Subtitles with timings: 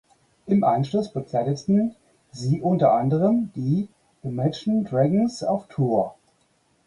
[0.47, 1.93] Im Anschluss begleiteten
[2.31, 3.87] sie unter anderem die
[4.23, 6.15] Imagine Dragons auf Tour.